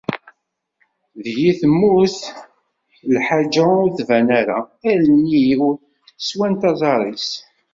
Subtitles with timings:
[1.23, 2.15] Deg-i temmut
[3.15, 4.59] lḥaǧa ur tban ara,
[4.91, 5.63] allen-iw
[6.27, 7.27] swant aẓar-is.